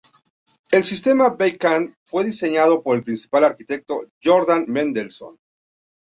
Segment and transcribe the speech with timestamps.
[0.71, 5.37] El sistema back-end fue diseñado por el principal arquitecto, Jordan Mendelson.